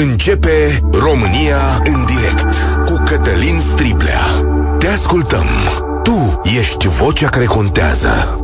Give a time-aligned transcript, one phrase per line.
[0.00, 2.54] Începe România în direct
[2.86, 4.20] cu Cătălin Striblea.
[4.78, 5.46] Te ascultăm.
[6.02, 8.38] Tu ești vocea care contează.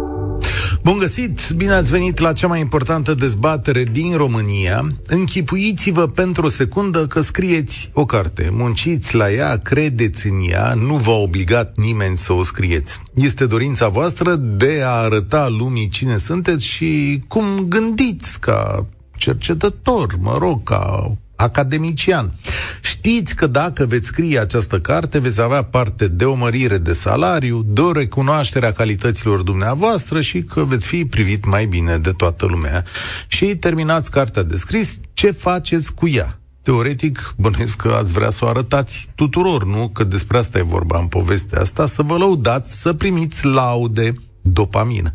[0.83, 1.51] Bun găsit!
[1.51, 4.87] Bine ați venit la cea mai importantă dezbatere din România.
[5.07, 8.49] Închipuiți-vă pentru o secundă că scrieți o carte.
[8.53, 13.01] Munciți la ea, credeți în ea, nu v-a obligat nimeni să o scrieți.
[13.15, 18.87] Este dorința voastră de a arăta lumii cine sunteți și cum gândiți ca
[19.17, 22.33] cercetător, mă rog, ca academician.
[22.81, 27.63] Știți că dacă veți scrie această carte, veți avea parte de o mărire de salariu,
[27.67, 32.47] de o recunoaștere a calităților dumneavoastră și că veți fi privit mai bine de toată
[32.47, 32.85] lumea.
[33.27, 36.39] Și terminați cartea de scris, ce faceți cu ea?
[36.63, 39.89] Teoretic, bănuiesc că ați vrea să o arătați tuturor, nu?
[39.89, 45.15] Că despre asta e vorba în povestea asta, să vă lăudați, să primiți laude, dopamină.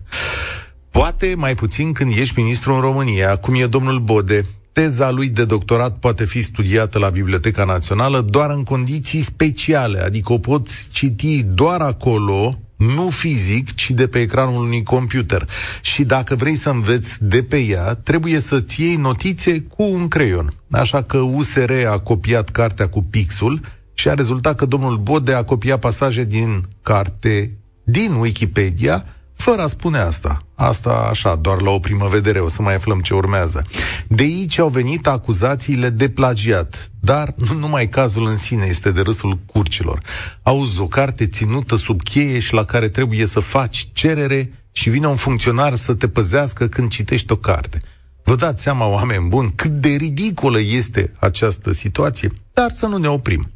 [0.89, 4.45] Poate mai puțin când ești ministru în România, cum e domnul Bode,
[4.79, 10.33] teza lui de doctorat poate fi studiată la Biblioteca Națională doar în condiții speciale, adică
[10.33, 15.49] o poți citi doar acolo, nu fizic, ci de pe ecranul unui computer.
[15.81, 20.53] Și dacă vrei să înveți de pe ea, trebuie să-ți iei notițe cu un creion.
[20.71, 23.61] Așa că USR a copiat cartea cu pixul
[23.93, 29.05] și a rezultat că domnul Bode a copiat pasaje din carte din Wikipedia,
[29.41, 30.43] fără a spune asta.
[30.55, 33.65] Asta așa, doar la o primă vedere, o să mai aflăm ce urmează.
[34.07, 39.01] De aici au venit acuzațiile de plagiat, dar nu numai cazul în sine este de
[39.01, 40.01] râsul curcilor.
[40.43, 45.07] Auzi, o carte ținută sub cheie și la care trebuie să faci cerere și vine
[45.07, 47.81] un funcționar să te păzească când citești o carte.
[48.23, 53.07] Vă dați seama, oameni buni, cât de ridicolă este această situație, dar să nu ne
[53.07, 53.51] oprim.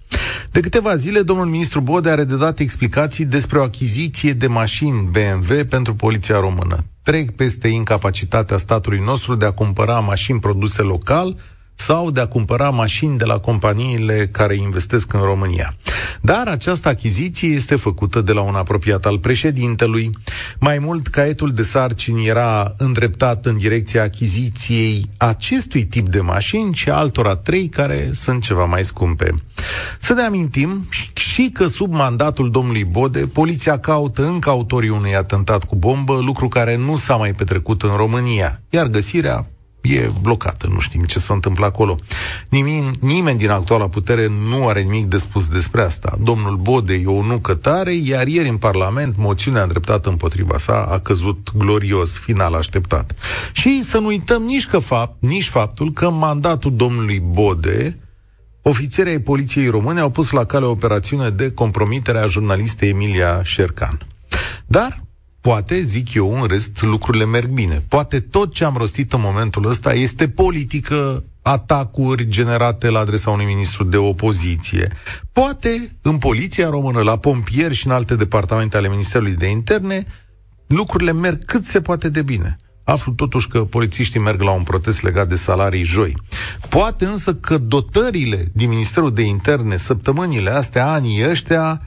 [0.51, 5.09] De câteva zile, domnul ministru Bode are de dat explicații despre o achiziție de mașini
[5.11, 6.85] BMW pentru poliția română.
[7.01, 11.35] Trec peste incapacitatea statului nostru de a cumpăra mașini produse local,
[11.75, 15.73] sau de a cumpăra mașini de la companiile care investesc în România.
[16.21, 20.11] Dar această achiziție este făcută de la un apropiat al președintelui.
[20.59, 26.89] Mai mult, caietul de sarcini era îndreptat în direcția achiziției acestui tip de mașini și
[26.89, 29.33] altora trei care sunt ceva mai scumpe.
[29.99, 35.63] Să ne amintim și că sub mandatul domnului Bode, poliția caută încă autorii unui atentat
[35.63, 39.47] cu bombă, lucru care nu s-a mai petrecut în România, iar găsirea
[39.83, 41.97] e blocată, nu știm ce s-a întâmplat acolo.
[42.49, 46.17] Nimeni, nimeni din actuala putere nu are nimic de spus despre asta.
[46.21, 50.99] Domnul Bode e o nucă tare, iar ieri în Parlament moțiunea îndreptată împotriva sa a
[50.99, 53.15] căzut glorios, final așteptat.
[53.51, 57.97] Și să nu uităm nici, că fapt, nici faptul că mandatul domnului Bode
[58.65, 63.43] Ofițerii ai Poliției Române au pus la cale o operațiune de compromitere a jurnalistei Emilia
[63.43, 63.99] Șercan.
[64.65, 65.02] Dar
[65.43, 67.83] Poate, zic eu, în rest, lucrurile merg bine.
[67.87, 73.45] Poate tot ce am rostit în momentul ăsta este politică, atacuri generate la adresa unui
[73.45, 74.91] ministru de opoziție.
[75.31, 80.05] Poate, în poliția română, la pompieri și în alte departamente ale Ministerului de Interne,
[80.67, 82.57] lucrurile merg cât se poate de bine.
[82.83, 86.17] Aflu totuși că polițiștii merg la un protest legat de salarii joi.
[86.69, 91.81] Poate însă că dotările din Ministerul de Interne săptămânile astea, anii ăștia,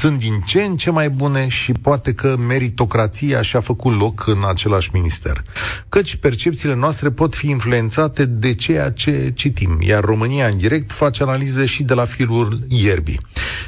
[0.00, 4.38] sunt din ce în ce mai bune și poate că meritocrația și-a făcut loc în
[4.48, 5.42] același minister.
[5.88, 11.22] Căci percepțiile noastre pot fi influențate de ceea ce citim, iar România în direct face
[11.22, 13.20] analize și de la firul ierbii.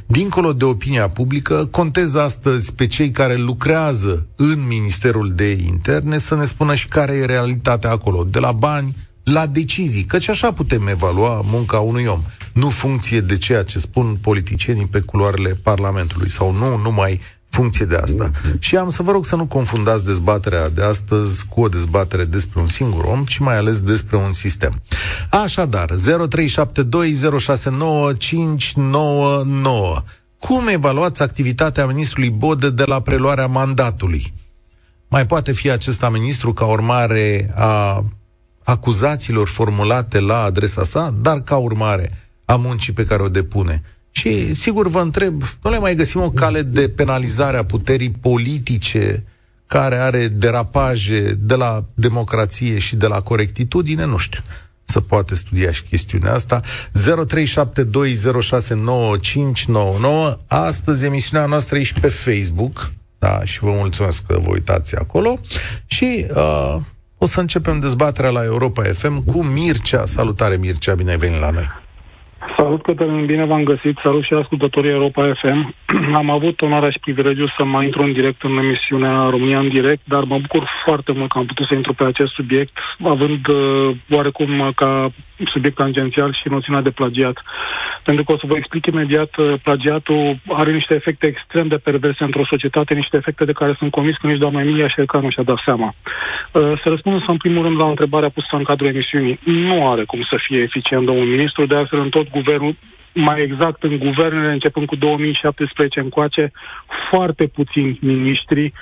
[0.07, 6.35] Dincolo de opinia publică, contez astăzi pe cei care lucrează în Ministerul de Interne să
[6.35, 10.87] ne spună și care e realitatea acolo, de la bani la decizii, căci așa putem
[10.87, 16.53] evalua munca unui om nu funcție de ceea ce spun politicienii pe culoarele Parlamentului sau
[16.53, 17.21] nu numai
[17.53, 18.31] funcție de asta.
[18.59, 22.61] Și am să vă rog să nu confundați dezbaterea de astăzi cu o dezbatere despre
[22.61, 24.83] un singur om, ci mai ales despre un sistem.
[25.31, 25.97] Așadar, 0372069599
[30.39, 34.27] Cum evaluați activitatea ministrului Bode de la preluarea mandatului?
[35.09, 38.05] Mai poate fi acesta ministru ca urmare a
[38.65, 42.11] acuzațiilor formulate la adresa sa, dar ca urmare
[42.53, 43.83] a muncii pe care o depune.
[44.11, 49.25] Și sigur vă întreb, nu le mai găsim o cale de penalizare a puterii politice
[49.67, 54.05] care are derapaje de la democrație și de la corectitudine?
[54.05, 54.41] Nu știu
[54.85, 56.61] să poate studia și chestiunea asta.
[56.61, 56.65] 0372069599.
[60.47, 62.93] Astăzi emisiunea noastră e și pe Facebook.
[63.19, 65.39] Da, și vă mulțumesc că vă uitați acolo.
[65.87, 66.77] Și uh,
[67.19, 70.07] o să începem dezbaterea la Europa FM cu Mircea.
[70.07, 71.82] Salutare Mircea, bine ai venit la noi.
[72.57, 73.99] Salut, Cătălin, bine v-am găsit.
[74.03, 75.75] Salut și ascultătorii Europa FM.
[76.21, 80.03] Am avut onoarea și privilegiul să mai intru în direct în emisiunea România în direct,
[80.05, 82.73] dar mă bucur foarte mult că am putut să intru pe acest subiect,
[83.05, 85.13] având uh, oarecum ca
[85.45, 87.43] subiect tangențial și noțiunea de plagiat.
[88.05, 92.25] Pentru că o să vă explic imediat, uh, plagiatul are niște efecte extrem de perverse
[92.25, 95.61] într-o societate, niște efecte de care sunt convins că nici doamna Emilia Șercanu și-a dat
[95.65, 95.95] seama.
[96.53, 99.39] Uh, să răspund să în primul rând la întrebarea pusă în cadrul emisiunii.
[99.45, 102.77] Nu are cum să fie eficient un ministru, de altfel în tot guvernul
[103.15, 106.53] mai exact în guvernele începând cu 2017 încoace,
[107.11, 108.73] foarte puțini miniștri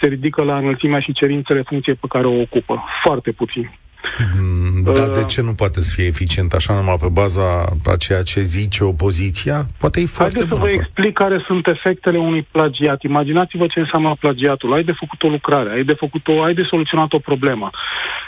[0.00, 2.84] se ridică la înălțimea și cerințele funcției pe care o ocupă.
[3.04, 3.78] Foarte puțini.
[4.40, 7.42] Mm, dar uh, de ce nu poate să fie eficient așa numai pe baza
[7.84, 9.66] a ceea ce zice opoziția?
[9.78, 13.02] Poate e foarte Haideți să vă explic care sunt efectele unui plagiat.
[13.02, 14.72] Imaginați-vă ce înseamnă plagiatul.
[14.72, 17.70] Ai de făcut o lucrare, ai de, făcut o, ai de soluționat o problemă.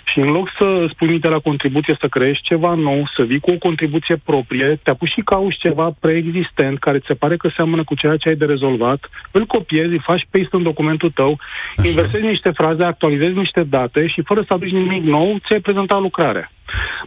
[0.04, 3.50] Și în loc să spui minte la contribuție să crești ceva nou, să vii cu
[3.50, 7.84] o contribuție proprie, te apuci și cauți ceva preexistent care ți se pare că seamănă
[7.84, 9.00] cu ceea ce ai de rezolvat,
[9.30, 11.38] îl copiezi, faci paste în documentul tău,
[11.76, 11.88] Așa.
[11.88, 16.50] inversezi niște fraze, actualizezi niște date și fără să aduci nimic nou, ți-ai prezentat lucrarea.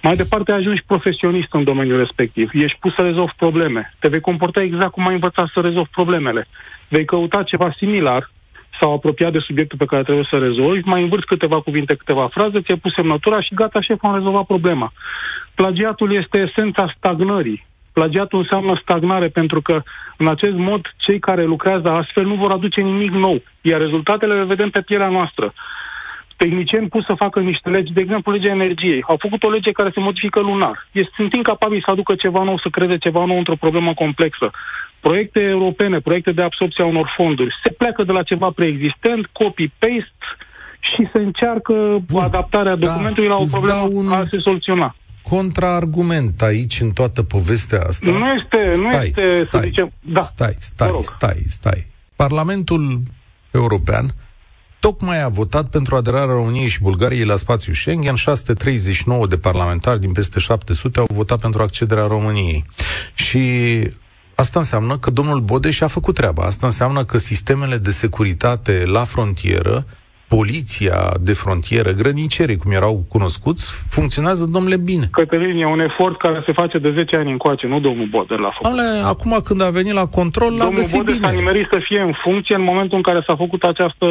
[0.01, 2.50] Mai departe ajungi profesionist în domeniul respectiv.
[2.54, 3.94] Ești pus să rezolvi probleme.
[4.00, 6.48] Te vei comporta exact cum ai învățat să rezolvi problemele.
[6.88, 8.30] Vei căuta ceva similar
[8.80, 12.62] sau apropiat de subiectul pe care trebuie să rezolvi, mai învârți câteva cuvinte, câteva fraze,
[12.62, 14.92] ți-ai pus semnătura și gata, șef, am rezolvat problema.
[15.56, 17.65] Plagiatul este esența stagnării.
[17.94, 19.81] Plagiatul înseamnă stagnare pentru că
[20.18, 24.44] în acest mod cei care lucrează astfel nu vor aduce nimic nou, iar rezultatele le
[24.44, 25.53] vedem pe pielea noastră
[26.38, 29.04] tehnicieni pus să facă niște legi, de exemplu legea energiei.
[29.07, 30.88] Au făcut o lege care se modifică lunar.
[30.92, 34.51] Este, sunt incapabili să aducă ceva nou, să creeze ceva nou într-o problemă complexă.
[35.00, 40.25] Proiecte europene, proiecte de absorpție a unor fonduri, se pleacă de la ceva preexistent, copy-paste
[40.80, 41.74] și se încearcă
[42.07, 44.12] Bun, adaptarea da, documentului la o problemă un...
[44.12, 44.95] a se soluționa
[45.30, 48.10] contraargument aici în toată povestea asta.
[48.10, 50.22] Nu este, nu stai, este, stai, să zicem, da.
[50.22, 51.88] Stai, stai, stai, stai.
[52.16, 53.01] Parlamentul
[53.51, 54.06] European
[54.79, 58.15] tocmai a votat pentru aderarea României și Bulgariei la spațiul Schengen.
[58.15, 62.65] 639 de parlamentari din peste 700 au votat pentru accederea României.
[63.13, 63.79] Și
[64.39, 66.44] Asta înseamnă că domnul Bodeș a făcut treaba.
[66.44, 69.85] Asta înseamnă că sistemele de securitate la frontieră
[70.27, 75.06] poliția de frontieră, grănicerii, cum erau cunoscuți, funcționează, domnule, bine.
[75.12, 78.51] Cătălin, e un efort care se face de 10 ani încoace, nu domnul Boder la
[78.56, 78.79] făcut.
[78.79, 81.27] Ale, acum când a venit la control, l-a domnul găsit Boder bine.
[81.27, 84.06] s-a nimerit să fie în funcție în momentul în care s-a făcut această,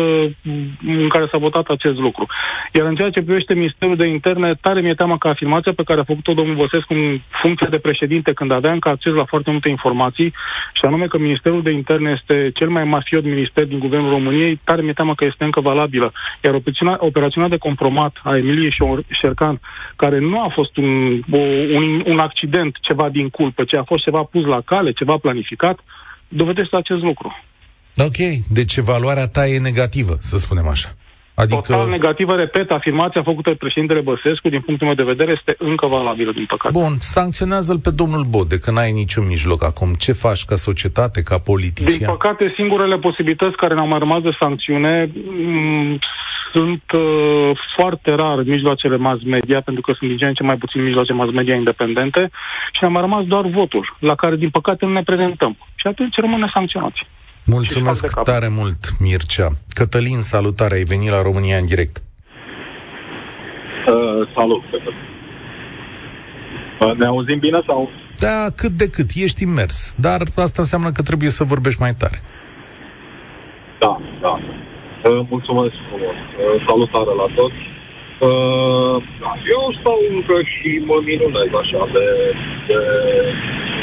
[0.86, 2.26] în care s-a votat acest lucru.
[2.72, 6.00] Iar în ceea ce privește Ministerul de Interne, tare mi-e teamă că afirmația pe care
[6.00, 9.68] a făcut-o domnul Băsescu în funcție de președinte, când avea încă acces la foarte multe
[9.68, 10.32] informații,
[10.72, 14.82] și anume că Ministerul de Interne este cel mai mafiot minister din Guvernul României, tare
[14.82, 16.38] mi-e teamă că este încă valabilă politică.
[16.42, 18.76] Iar operațiunea, operațiunea de compromat a Emiliei
[19.08, 19.60] Șercan,
[19.96, 21.38] care nu a fost un, o,
[21.78, 25.78] un, un accident, ceva din culpă, ci a fost ceva pus la cale, ceva planificat,
[26.28, 27.42] dovedește acest lucru.
[27.96, 28.16] Ok,
[28.48, 30.94] deci valoarea ta e negativă, să spunem așa.
[31.42, 31.60] Adică...
[31.66, 35.86] Total negativă, repet, afirmația făcută de președintele Băsescu, din punctul meu de vedere, este încă
[35.86, 36.78] valabilă, din păcate.
[36.78, 39.92] Bun, sancționează-l pe domnul Bode, că n-ai niciun mijloc acum.
[39.94, 41.98] Ce faci ca societate, ca politician?
[41.98, 45.98] Din păcate, singurele posibilități care ne-au mai rămas de sancțiune m-
[46.52, 50.56] sunt uh, foarte rar mijloacele mass media, pentru că sunt din ce în ce mai
[50.56, 52.30] puțin mijloace mass media independente
[52.72, 55.56] și ne-a mai rămas doar votul, la care, din păcate, nu ne prezentăm.
[55.74, 57.06] Și atunci rămâne sancționați.
[57.46, 59.48] Mulțumesc tare mult, Mircea.
[59.74, 61.96] Cătălin, salutare, ai venit la România în direct.
[63.86, 64.62] Uh, salut,
[66.80, 67.90] Uh, ne auzim bine sau?
[68.26, 72.18] Da, cât de cât, ești imers, dar asta înseamnă că trebuie să vorbești mai tare.
[73.82, 74.34] Da, da.
[74.38, 76.18] Uh, mulțumesc frumos.
[76.18, 77.60] Uh, salutare la toți.
[78.28, 82.06] Uh, da, eu stau încă și mă minunez așa de,
[82.68, 82.78] de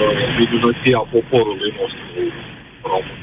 [0.03, 2.21] uh, minunăția poporului nostru
[2.91, 3.22] român.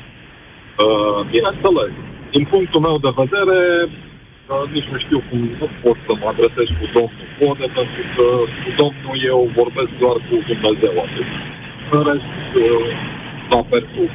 [0.86, 1.92] Uh, bineînțeles,
[2.34, 3.58] din punctul meu de vedere,
[4.50, 8.26] uh, nici nu știu cum nu pot să mă adresez cu domnul Bode, pentru că
[8.62, 11.28] cu domnul eu vorbesc doar cu Dumnezeu atât.
[11.94, 12.86] În rest, uh,
[13.52, 14.12] la persoană.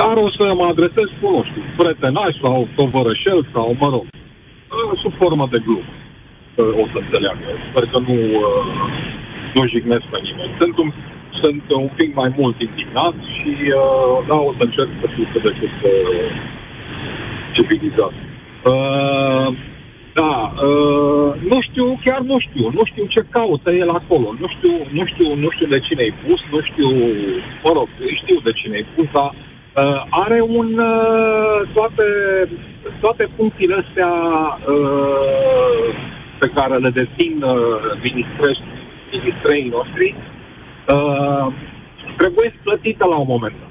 [0.00, 4.92] Dar o să mă adresez cu, nu știu, prietenaș sau tovărășel sau, mă rog, uh,
[5.02, 5.92] sub formă de glumă.
[6.60, 7.46] Uh, o să înțeleagă.
[7.68, 8.64] Sper că nu, uh,
[9.54, 10.56] nu jignesc pe nimeni.
[10.60, 10.88] Sunt un
[11.42, 13.52] sunt un pic mai mult indignat și
[13.82, 16.30] uh, da, o să încerc să fiu cât de cât uh,
[17.52, 18.12] civilizat.
[18.72, 19.48] Uh,
[20.20, 24.74] da, uh, nu știu, chiar nu știu, nu știu ce caută el acolo, nu știu,
[24.90, 26.90] nu știu, nu știu de cine-i pus, nu știu,
[27.64, 27.88] mă rog,
[28.22, 32.06] știu de cine-i pus, dar uh, are un, uh, toate,
[33.00, 34.12] toate funcțiile astea
[34.74, 35.86] uh,
[36.38, 37.56] pe care le dețin uh,
[39.12, 40.14] ministrei noștri,
[40.94, 41.46] uh,
[42.16, 43.70] trebuie plătită la un moment dat.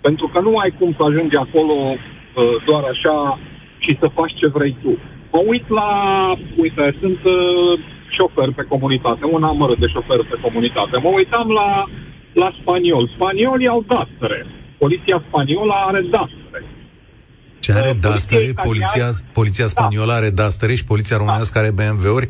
[0.00, 3.38] Pentru că nu ai cum să ajungi acolo uh, doar așa
[3.78, 4.92] și să faci ce vrei tu.
[5.32, 5.90] Mă uit la,
[6.56, 7.80] uite, sunt uh,
[8.16, 10.98] șofer pe comunitate, un amăr de șofer pe comunitate.
[10.98, 11.84] Mă uitam la,
[12.32, 13.10] la spaniol.
[13.14, 14.46] Spaniolii au dastere.
[14.78, 16.64] Poliția spaniolă are dastere.
[17.60, 18.52] Ce are dastere?
[18.64, 19.70] Poliția, poliția da.
[19.70, 22.28] spaniolă are dastere și poliția românească are BMW-uri?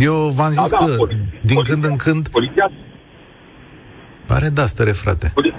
[0.00, 2.28] Eu v-am zis da, da, că poli- din poliția, când în când...
[2.28, 2.70] Poliția...
[4.28, 5.32] Are dastere, frate.
[5.34, 5.54] Poli-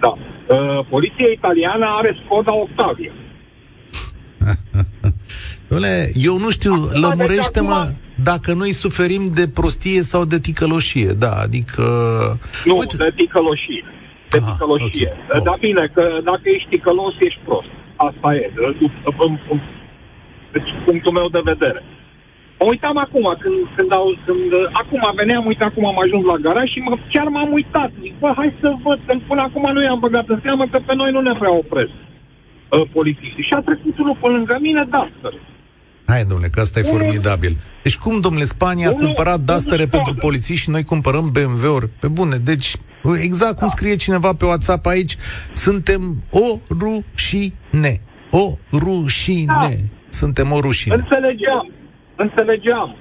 [0.00, 0.18] da.
[0.54, 3.12] Uh, poliția italiană are Skoda Octavia.
[5.68, 7.96] Dole, eu nu știu, acum, lămurește-mă acum...
[8.22, 11.82] dacă noi suferim de prostie sau de ticăloșie, da, adică...
[12.64, 12.96] Nu, Uite...
[12.96, 13.84] de ticăloșie.
[14.28, 15.12] De Aha, ticăloșie.
[15.28, 15.40] Okay.
[15.44, 17.68] Dar bine, că dacă ești ticălos, ești prost.
[17.96, 18.50] Asta e.
[20.52, 21.84] Deci, punctul meu de vedere.
[22.60, 24.50] Mă uitam acum, când, când, au, când
[24.82, 27.90] acum veneam, uite, acum am ajuns la garaj și mă, chiar m-am uitat.
[28.00, 30.94] Zic, bă, hai să văd, că până acum nu i-am băgat în seamă că pe
[30.94, 33.46] noi nu ne prea opresc uh, polițiștii.
[33.48, 35.34] Și a trecut unul pe lângă mine, Duster.
[36.06, 37.56] Hai, domnule, că asta e formidabil.
[37.82, 41.88] Deci cum, domnule, Spania a cumpărat Dastere pentru polițiști și noi cumpărăm BMW-uri?
[42.00, 42.68] Pe bune, deci
[43.22, 45.16] exact cum scrie cineva pe WhatsApp aici,
[45.52, 46.46] suntem o
[46.80, 48.00] rușine.
[48.30, 49.58] O rușine.
[49.60, 49.68] Da.
[50.08, 50.94] Suntem o rușine.
[50.94, 51.70] Înțelegeam
[52.20, 52.96] înțelegeam.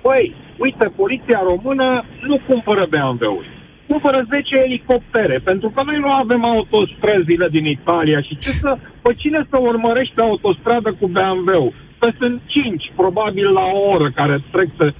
[0.00, 3.48] Păi, uite, poliția română nu cumpără BMW-uri.
[3.86, 9.12] Cumpără 10 elicoptere, pentru că noi nu avem autostrăzile din Italia și ce să, pe
[9.12, 11.72] cine să urmărești pe autostradă cu BMW?
[11.98, 14.94] Că sunt 5, probabil, la o oră, care trec de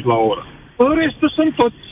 [0.00, 0.46] 140-150 la oră.
[0.76, 1.86] În restul sunt toți,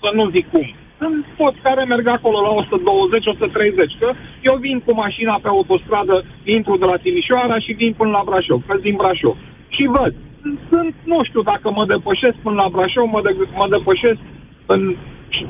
[0.00, 4.08] să nu zic cum, sunt toți care merg acolo la 120-130, că
[4.48, 6.16] eu vin cu mașina pe autostradă,
[6.56, 9.36] intru de la Timișoara și vin până la Brașov, că din Brașov.
[9.76, 10.12] Și văd,
[10.68, 14.20] sunt, nu știu dacă mă depășesc până la Brașov, mă, de, mă depășesc
[14.74, 14.82] în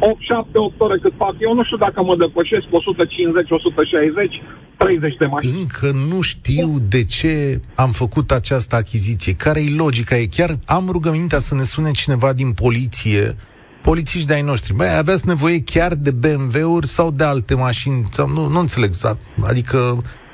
[0.00, 4.42] 8, 7, 8 ore cât fac eu, nu știu dacă mă depășesc 150, 160,
[4.76, 5.60] 30 de mașini.
[5.60, 9.32] Încă nu știu de ce am făcut această achiziție.
[9.34, 10.16] Care e logica?
[10.16, 13.36] E chiar am rugămintea să ne sune cineva din poliție
[13.82, 14.74] polițiști de ai noștri.
[14.74, 18.04] Băi, aveați nevoie chiar de BMW-uri sau de alte mașini?
[18.10, 19.20] Sau, nu, nu înțeleg exact.
[19.50, 19.78] Adică,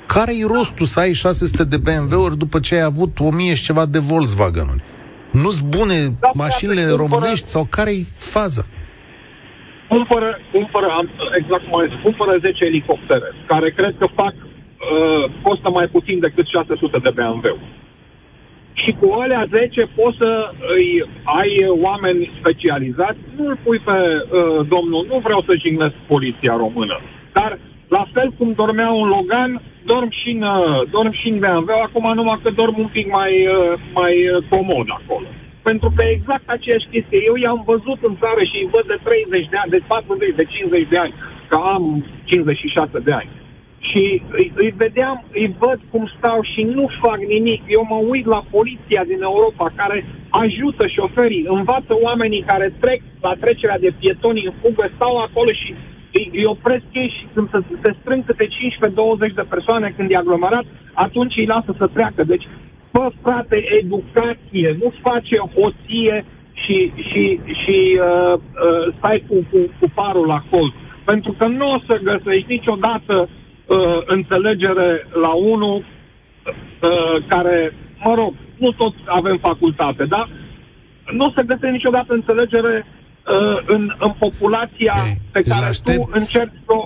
[0.07, 3.99] care-i rostul să ai 600 de BMW-uri după ce ai avut 1000 și ceva de
[3.99, 4.83] Volkswagen-uri?
[5.33, 8.65] Nu-s bune da, mașinile da, românești sau care-i faza?
[9.89, 10.89] Cumpără, cumpără,
[11.41, 16.19] exact cum am zis, cumpără 10 elicoptere, care cred că fac, uh, costă mai puțin
[16.21, 17.78] decât 600 de BMW-uri
[18.83, 24.67] și cu alea 10 poți să îi ai oameni specializați, nu îl pui pe uh,
[24.75, 27.01] domnul, nu vreau să jignesc poliția română,
[27.33, 27.59] dar
[27.89, 32.07] la fel cum dormea un Logan, dorm și în, uh, dorm și în BMW, acum
[32.15, 35.29] numai că dorm un pic mai, uh, mai uh, comod acolo.
[35.63, 37.21] Pentru că exact aceeași chestie.
[37.27, 40.45] Eu i-am văzut în țară și îi văd de 30 de ani, de 40, de
[40.45, 41.15] 50 de ani,
[41.49, 43.31] că am 56 de ani
[43.79, 47.63] și îi, îi vedeam, îi văd cum stau și nu fac nimic.
[47.67, 53.33] Eu mă uit la poliția din Europa care ajută șoferii, învață oamenii care trec la
[53.41, 55.75] trecerea de pietoni în fugă, stau acolo și
[56.13, 60.17] îi, îi opresc ei și când se, se strâng câte 15-20 de persoane când e
[60.17, 62.25] aglomerat, atunci îi lasă să treacă.
[62.25, 62.47] Deci,
[62.93, 69.91] fă, frate, educație, nu face hoție și, și, și uh, uh, stai cu, cu, cu
[69.95, 70.75] parul la colț.
[71.05, 73.29] Pentru că nu o să găsești niciodată
[73.69, 80.29] uh, înțelegere la unul uh, care, mă rog, nu toți avem facultate, da?
[81.13, 85.21] Nu se găsește niciodată înțelegere uh, în, în populația okay.
[85.33, 86.85] pe care aștept, tu încerci să o...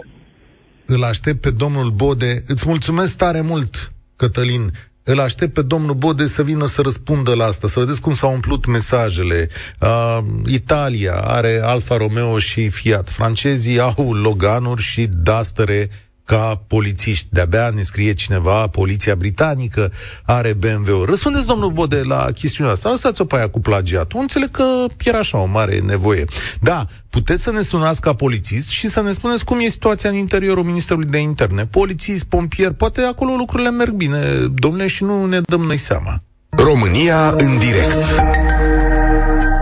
[0.86, 2.42] Îl aștept pe domnul Bode.
[2.46, 4.70] Îți mulțumesc tare mult, Cătălin.
[5.04, 8.32] Îl aștept pe domnul Bode să vină să răspundă la asta, să vedeți cum s-au
[8.32, 9.48] umplut mesajele.
[9.80, 13.08] Uh, Italia are Alfa Romeo și Fiat.
[13.08, 15.88] Francezii au Loganuri și Dastere
[16.32, 17.26] ca polițiști.
[17.30, 19.92] De-abia ne scrie cineva, poliția britanică
[20.24, 21.10] are BMW-uri.
[21.10, 22.88] Răspundeți, domnul Bode, la chestiunea asta.
[22.88, 24.20] Lăsați-o pe aia cu plagiatul.
[24.20, 24.64] Înțeleg că
[25.04, 26.24] era așa o mare nevoie.
[26.60, 30.16] Da, puteți să ne sunați ca polițist și să ne spuneți cum e situația în
[30.16, 31.66] interiorul Ministerului de Interne.
[31.66, 34.18] Polițist, pompier, poate acolo lucrurile merg bine,
[34.54, 36.22] domnule, și nu ne dăm noi seama.
[36.48, 38.22] România în direct.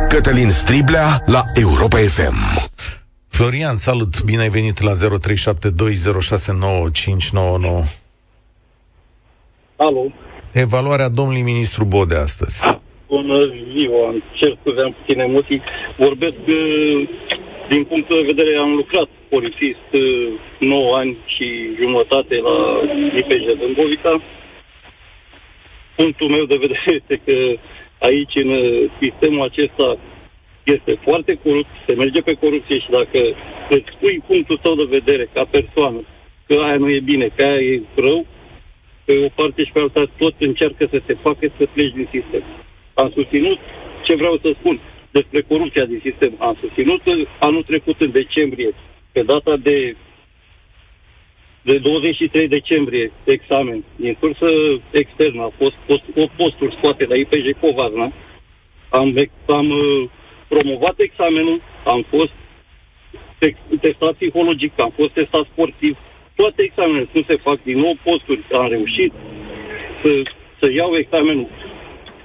[0.08, 2.68] Cătălin Striblea la Europa FM.
[3.36, 4.22] Florian, salut!
[4.24, 4.96] Bine ai venit la 0372069599.
[9.76, 10.04] Alo!
[10.52, 12.62] Evaluarea domnului ministru Bode astăzi.
[13.06, 13.38] Bună
[13.72, 14.08] ziua!
[14.08, 15.62] Îmi cer scuze, am puține emoții.
[15.98, 17.08] Vorbesc uh,
[17.68, 19.88] din punctul de vedere, am lucrat polițist
[20.58, 21.46] 9 uh, ani și
[21.80, 22.56] jumătate la
[23.16, 24.22] IPJ Dâmbovița.
[25.96, 27.34] Punctul meu de vedere este că
[27.98, 29.98] aici, în uh, sistemul acesta,
[30.64, 33.20] este foarte corupt, se merge pe corupție și dacă
[33.68, 36.00] îți spui punctul tău de vedere ca persoană
[36.46, 38.26] că aia nu e bine, că aia e rău,
[39.04, 42.42] pe o parte și pe alta tot încearcă să te facă să pleci din sistem.
[42.94, 43.58] am susținut
[44.04, 46.34] ce vreau să spun despre corupția din sistem.
[46.38, 47.02] Am susținut
[47.40, 48.74] anul trecut, în decembrie,
[49.12, 49.96] pe data de
[51.62, 54.46] de 23 decembrie examen din cursă
[54.90, 58.12] externă, a fost post, o posturi scoate la IPJ Covazna,
[58.88, 59.14] am,
[59.46, 60.08] am uh,
[60.52, 62.34] promovat examenul, am fost
[63.80, 65.96] testat psihologic, am fost testat sportiv,
[66.34, 69.12] toate examenele nu se fac din nou posturi, am reușit
[70.02, 70.10] să,
[70.60, 71.48] să iau examenul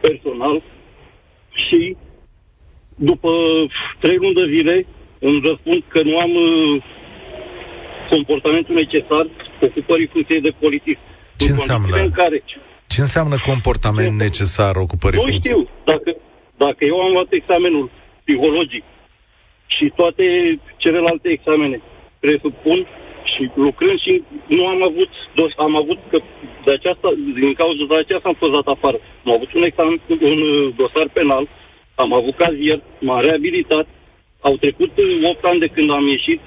[0.02, 0.64] personal
[1.66, 1.98] și
[2.96, 3.30] după
[4.00, 4.86] trei luni de zile
[5.20, 6.84] îmi răspund că nu am uh,
[8.10, 9.26] comportamentul necesar
[9.62, 11.02] ocupării funcției de polițist.
[11.38, 11.96] Ce înseamnă?
[11.98, 12.44] În care...
[12.88, 15.54] Ce înseamnă comportament ce necesar ocupării funcției?
[15.54, 15.70] Nu știu.
[15.84, 16.10] Dacă,
[16.58, 17.90] dacă eu am luat examenul
[18.26, 18.84] psihologic
[19.66, 20.26] și toate
[20.78, 21.82] celelalte examene
[22.20, 22.88] presupun
[23.24, 25.10] și lucrând și nu am avut,
[25.58, 26.18] am avut că
[26.66, 28.98] de aceasta, din cauza de aceasta am fost dat afară.
[29.26, 30.02] Am avut un examen,
[30.32, 31.48] un uh, dosar penal,
[31.96, 33.88] am avut cazier, m-am reabilitat,
[34.42, 34.92] au trecut
[35.24, 36.40] 8 ani de când am ieșit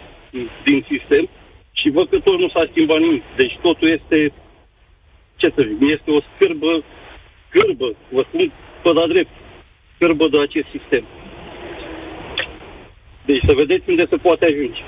[0.64, 1.28] din sistem
[1.72, 3.22] și văd că tot nu s-a schimbat nimic.
[3.36, 4.32] Deci totul este,
[5.36, 6.82] ce să zic, este o scârbă,
[7.48, 9.30] scârbă, vă spun pe da drept,
[9.94, 11.04] scârbă de acest sistem.
[13.28, 14.82] Deci să vedeți unde se poate ajunge.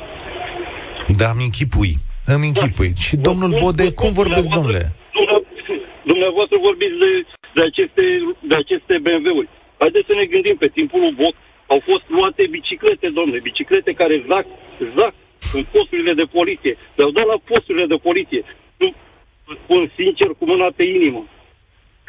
[1.20, 1.92] Da, îmi închipui.
[2.34, 2.92] Îmi închipui.
[2.94, 3.00] Da.
[3.06, 4.82] Și domnul Bode, cum vorbesc, domnule?
[6.12, 7.10] Dumneavoastră vorbiți de,
[7.56, 8.04] de, aceste,
[8.50, 9.48] de aceste BMW-uri.
[9.82, 11.34] Haideți să ne gândim, pe timpul lui Boc
[11.72, 14.46] au fost luate biciclete, domnule, biciclete care zac,
[14.98, 15.14] zac
[15.56, 16.74] în posturile de poliție.
[16.96, 18.42] Le-au dat la posturile de poliție.
[18.80, 18.88] Nu
[19.62, 21.22] spun sincer, cu mâna pe inimă,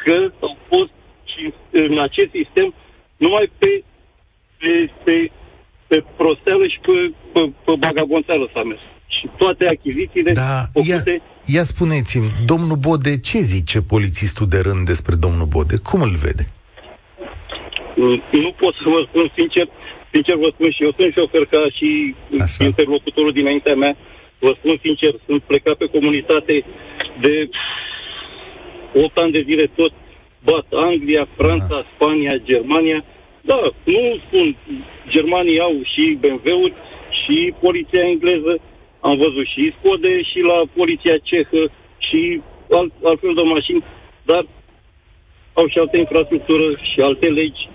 [0.04, 0.92] că au fost
[1.32, 2.74] și în acest sistem
[3.16, 3.82] numai pe,
[4.58, 5.30] pe, pe,
[5.92, 6.94] pe prosteală și pe,
[7.32, 8.84] pe, pe bagabonțeală s-a mers.
[9.16, 11.10] Și toate achizițiile da, făcute...
[11.10, 15.76] Ia, ia spuneți-mi, domnul Bode, ce zice polițistul de rând despre domnul Bode?
[15.88, 16.44] Cum îl vede?
[18.44, 19.66] Nu pot să vă spun sincer,
[20.12, 21.88] sincer vă spun și eu sunt șofer ca și
[22.44, 22.64] Așa.
[22.64, 23.96] interlocutorul dinaintea mea.
[24.38, 26.64] Vă spun sincer, sunt plecat pe comunitate
[27.24, 27.34] de
[28.94, 29.92] 8 ani de zile tot
[30.44, 31.86] bat Anglia, Franța, Aha.
[31.94, 33.04] Spania, Germania.
[33.44, 34.56] Da, nu spun,
[35.08, 36.74] germanii au și BMW-uri
[37.24, 38.60] și poliția engleză,
[39.00, 43.84] am văzut și Scode și la poliția cehă și alt, altfel de mașini,
[44.22, 44.46] dar
[45.52, 47.68] au și altă infrastructură și alte legi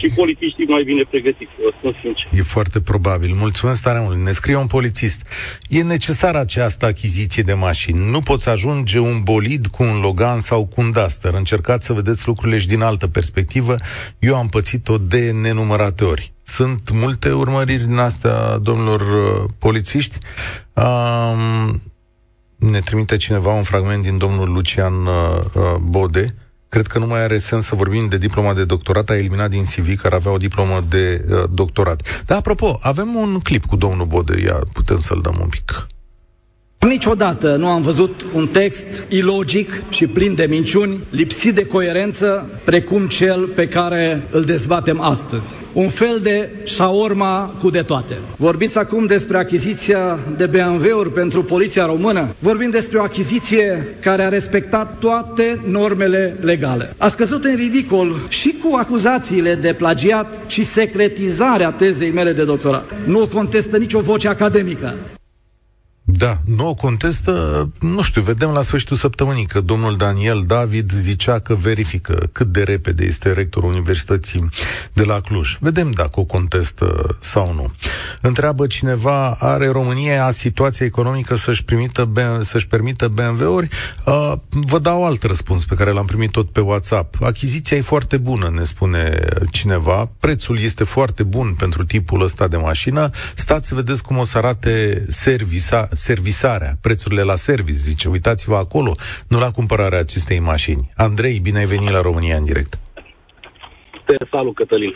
[0.00, 2.28] și polițiștii mai bine pregătiți, vă spun sincer.
[2.32, 3.34] E foarte probabil.
[3.34, 4.16] Mulțumesc tare mult.
[4.16, 5.26] Ne scrie un polițist.
[5.68, 8.10] E necesară această achiziție de mașini.
[8.10, 11.32] Nu poți ajunge un bolid cu un Logan sau cu un Duster.
[11.34, 13.76] Încercați să vedeți lucrurile și din altă perspectivă.
[14.18, 16.32] Eu am pățit-o de nenumărate ori.
[16.42, 20.18] Sunt multe urmăriri din astea, domnilor uh, polițiști.
[20.72, 21.82] Um,
[22.56, 26.34] ne trimite cineva un fragment din domnul Lucian uh, uh Bode,
[26.70, 29.10] Cred că nu mai are sens să vorbim de diploma de doctorat.
[29.10, 32.22] A eliminat din CV care avea o diplomă de uh, doctorat.
[32.26, 34.40] Dar, apropo, avem un clip cu domnul Bode.
[34.40, 35.86] Ia, putem să-l dăm un pic.
[36.88, 43.06] Niciodată nu am văzut un text ilogic și plin de minciuni, lipsit de coerență, precum
[43.06, 45.54] cel pe care îl dezbatem astăzi.
[45.72, 48.16] Un fel de șaorma cu de toate.
[48.36, 52.34] Vorbiți acum despre achiziția de BMW-uri pentru poliția română.
[52.38, 56.94] Vorbim despre o achiziție care a respectat toate normele legale.
[56.98, 62.90] A scăzut în ridicol și cu acuzațiile de plagiat și secretizarea tezei mele de doctorat.
[63.04, 64.94] Nu o contestă nicio voce academică.
[66.20, 71.38] Da, nu o contestă, nu știu, vedem la sfârșitul săptămânii că domnul Daniel David zicea
[71.38, 74.48] că verifică cât de repede este rectorul Universității
[74.92, 75.56] de la Cluj.
[75.60, 77.72] Vedem dacă o contestă sau nu.
[78.20, 83.68] Întreabă cineva, are România situația economică să-și, primită, să-și permită BMW-uri?
[84.04, 87.22] Uh, vă dau alt răspuns pe care l-am primit tot pe WhatsApp.
[87.22, 90.10] Achiziția e foarte bună, ne spune cineva.
[90.18, 93.10] Prețul este foarte bun pentru tipul ăsta de mașină.
[93.34, 98.92] Stați să vedeți cum o să arate servisa, servisarea, prețurile la service, zice, uitați-vă acolo,
[99.28, 100.88] nu la cumpărarea acestei mașini.
[100.96, 102.72] Andrei, bine ai venit la România în direct.
[104.04, 104.94] Te salut, Cătălin.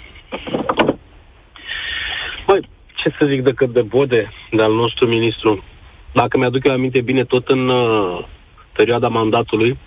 [2.46, 2.60] Păi,
[3.00, 5.64] ce să zic decât de Bode, de al nostru ministru.
[6.12, 8.26] Dacă mi-aduc eu aminte bine, tot în uh,
[8.72, 9.78] perioada mandatului,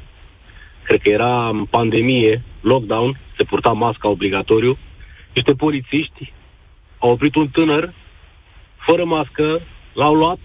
[0.83, 4.77] cred că era în pandemie, lockdown, se purta masca obligatoriu,
[5.33, 6.33] niște polițiști
[6.99, 7.93] au oprit un tânăr
[8.85, 9.61] fără mască,
[9.93, 10.39] l-au luat,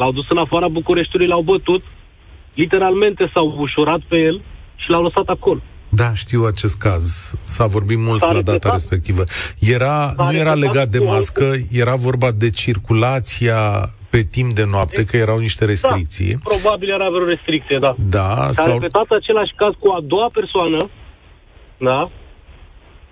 [0.00, 1.82] L-au dus în afara Bucureștiului, l-au bătut,
[2.54, 4.42] literalmente s-au ușurat pe el
[4.76, 5.60] și l-au lăsat acolo.
[5.88, 7.34] Da, știu acest caz.
[7.42, 9.24] S-a vorbit mult S-a la data respectivă.
[9.58, 13.60] Era, nu era legat de mască, era vorba de circulația
[14.10, 16.32] pe timp de noapte, că erau niște restricții.
[16.32, 17.94] Da, probabil era vreo restricție, da.
[17.98, 18.48] Da.
[18.50, 18.72] S-a sau...
[18.72, 20.90] repetat același caz cu a doua persoană,
[21.78, 22.10] da,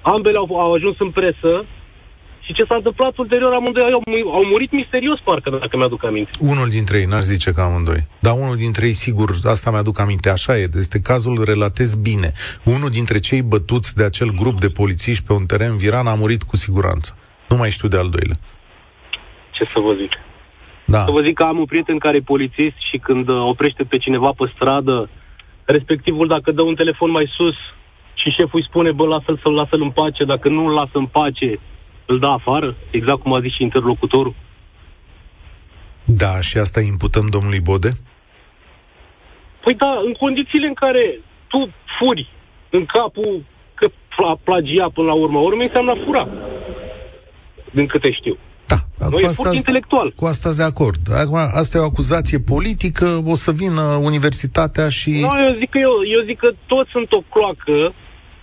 [0.03, 1.65] ambele au, au ajuns în presă
[2.49, 6.31] și ce s-a întâmplat ulterior, amândoi au, au murit misterios, parcă, dacă mi-aduc aminte.
[6.41, 8.07] Unul dintre ei, n-aș zice că amândoi.
[8.19, 12.33] Dar unul dintre ei, sigur, asta mi-aduc aminte, așa e, este cazul, relatez bine.
[12.65, 16.43] Unul dintre cei bătuți de acel grup de polițiști pe un teren viran a murit
[16.43, 17.17] cu siguranță.
[17.49, 18.37] Nu mai știu de al doilea.
[19.51, 20.13] Ce să vă zic?
[20.85, 21.05] Da.
[21.05, 23.99] Să vă zic că am un prieten care e polițist și când uh, oprește pe
[23.99, 25.09] cineva pe stradă,
[25.65, 27.57] respectivul dacă dă un telefon mai sus
[28.15, 31.07] și șeful îi spune, bă, lasă-l să-l lasă-l în pace, dacă nu îl lasă în
[31.07, 31.61] pace,
[32.11, 34.35] îl dă afară, exact cum a zis și interlocutorul.
[36.05, 37.91] Da, și asta imputăm domnului Bode?
[39.65, 42.29] Păi da, în condițiile în care tu furi
[42.71, 43.45] în capul
[43.75, 43.87] că
[44.45, 46.29] plagia până la urmă, urmă înseamnă a fura.
[47.71, 48.37] Din câte știu.
[48.67, 50.13] Da, nu, cu e asta, furt intelectual.
[50.17, 51.01] Cu asta de acord.
[51.15, 55.11] Acum, asta e o acuzație politică, o să vină universitatea și...
[55.11, 57.95] Nu, eu zic că, eu, eu zic că toți sunt o cloacă,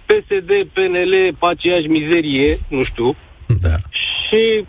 [0.05, 3.15] PSD, PNL, pe aceeași mizerie, nu știu.
[3.47, 3.75] Da.
[4.27, 4.65] Și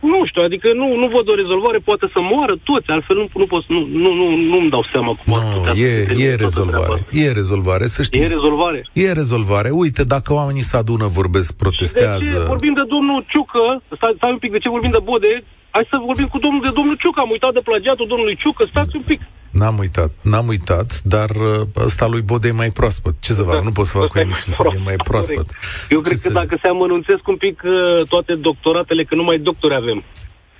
[0.00, 3.46] nu știu, adică nu, nu văd o rezolvare, poate să moară toți, altfel nu, nu
[3.46, 5.92] pot, nu, nu, nu, nu-mi dau seama cum nu, e,
[6.26, 8.20] e rezolvare, e rezolvare, să știi.
[8.20, 8.80] E rezolvare?
[8.92, 9.70] E rezolvare.
[9.70, 12.24] Uite, dacă oamenii se adună, vorbesc, protestează...
[12.24, 15.02] Și de ce vorbim de domnul Ciucă, stai, stai un pic, de ce vorbim de
[15.10, 18.62] Bode, hai să vorbim cu domnul de domnul Ciucă, am uitat de plagiatul domnului Ciucă,
[18.70, 19.20] stați un pic.
[19.50, 23.14] N-am uitat, n-am uitat, dar uh, ăsta lui Bode e mai proaspăt.
[23.20, 23.54] Ce să fac?
[23.54, 25.46] Da, nu pot să fac cu emisiune, e mai proaspăt.
[25.88, 29.74] Eu cred Ce că dacă se amănunțesc un pic uh, toate doctoratele, că numai doctori
[29.74, 30.04] avem,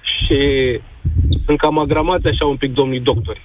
[0.03, 0.39] și
[1.45, 3.41] sunt cam agramați așa un pic domnii doctori.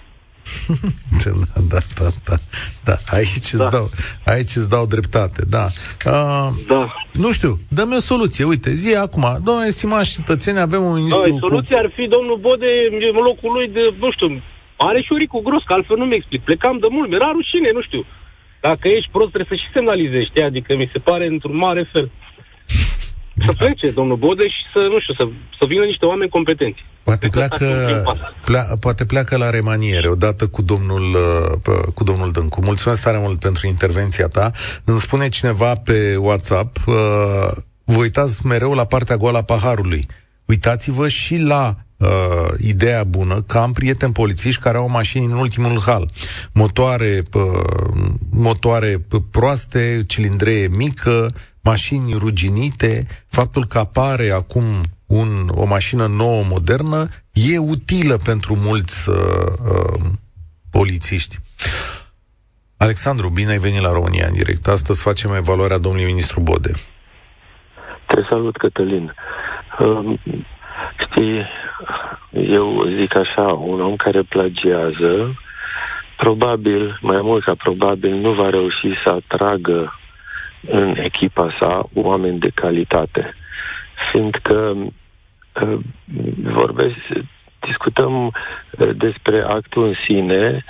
[1.24, 2.36] da, da, da, da,
[2.84, 2.96] da.
[3.16, 3.64] Aici, da.
[3.64, 3.90] Îți dau,
[4.26, 5.66] aici îți dau dreptate, da.
[6.06, 6.94] Uh, da.
[7.12, 8.44] Nu știu, dă-mi o soluție.
[8.44, 11.30] Uite, zi acum, domnule estimați cetățeni, avem un ministru...
[11.30, 11.84] Da, soluția cu...
[11.84, 14.42] ar fi domnul Bode în locul lui de, nu știu,
[14.78, 16.42] are și Oricu Gros, că altfel nu mi explic.
[16.44, 18.06] Plecam de mult, mi-era rușine, nu știu.
[18.62, 20.50] Dacă ești prost, trebuie să și semnalizezi, știi?
[20.50, 22.12] Adică mi se pare într-un mare fel.
[23.46, 25.28] Să plece domnul Bode și să, nu știu, să,
[25.60, 26.86] să vină niște oameni competenți.
[27.04, 27.68] Poate pleacă,
[28.46, 31.16] plea, poate pleacă la remaniere odată cu domnul,
[31.68, 32.62] uh, cu domnul Dâncu.
[32.64, 34.52] Mulțumesc tare mult pentru intervenția ta.
[34.84, 36.96] Îmi spune cineva pe WhatsApp, uh,
[37.84, 40.06] vă uitați mereu la partea goală a paharului.
[40.46, 45.82] Uitați-vă și la uh, ideea bună că am prieteni polițiști care au mașini în ultimul
[45.86, 46.10] hal.
[46.54, 47.96] Motoare, uh,
[48.32, 54.64] motoare proaste, cilindree mică, mașini ruginite, faptul că apare acum
[55.06, 60.04] un, o mașină nouă, modernă, e utilă pentru mulți uh, uh,
[60.72, 61.38] polițiști.
[62.78, 64.68] Alexandru, bine ai venit la România în direct.
[64.68, 66.72] Astăzi facem evaluarea domnului ministru Bode.
[68.08, 69.14] Te salut, Cătălin.
[69.80, 70.20] Uh,
[71.00, 71.46] știi,
[72.32, 75.40] eu zic așa, un om care plagiază,
[76.18, 80.00] probabil, mai mult ca probabil, nu va reuși să atragă
[80.68, 83.34] în echipa sa oameni de calitate.
[84.12, 84.76] Fiindcă
[85.62, 85.78] uh,
[86.42, 86.96] vorbesc,
[87.66, 90.64] discutăm uh, despre actul în sine,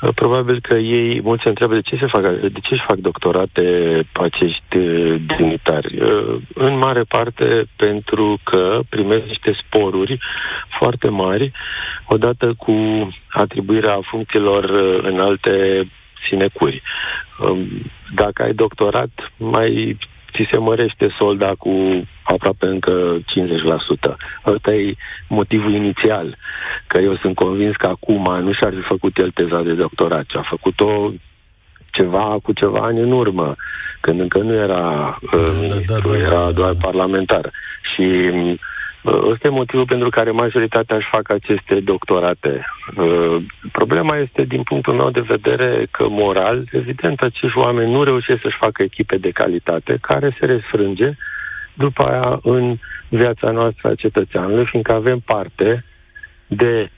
[0.00, 2.96] uh, probabil că ei, mulți se întreabă de ce se fac, de ce își fac
[2.96, 3.66] doctorate
[4.12, 4.78] acești
[5.26, 5.98] dignitari.
[6.54, 10.18] În mare parte pentru că primesc niște sporuri
[10.78, 11.52] foarte mari,
[12.06, 12.74] odată cu
[13.28, 14.64] atribuirea funcțiilor
[15.02, 15.86] în alte
[16.28, 16.82] sinecuri.
[17.38, 17.68] Um,
[18.14, 19.98] dacă ai doctorat, mai
[20.32, 21.72] ți se mărește solda cu
[22.22, 24.14] aproape încă 50%.
[24.46, 24.94] Ăsta e
[25.28, 26.36] motivul inițial,
[26.86, 30.36] că eu sunt convins că acum nu și-ar fi făcut el teza de doctorat, ci
[30.36, 31.12] a făcut-o
[31.90, 33.54] ceva cu ceva ani în urmă,
[34.00, 37.50] când încă nu era uh, da, ministru, da, da, da, era da, doar parlamentar.
[37.94, 38.02] Și
[39.04, 42.66] Ăsta e motivul pentru care majoritatea își fac aceste doctorate.
[42.96, 43.36] Uh,
[43.72, 48.56] problema este, din punctul meu de vedere, că moral, evident, acești oameni nu reușesc să-și
[48.60, 51.10] facă echipe de calitate, care se resfrânge
[51.74, 52.76] după aia în
[53.08, 55.84] viața noastră a cetățeanului, fiindcă avem parte
[56.46, 56.90] de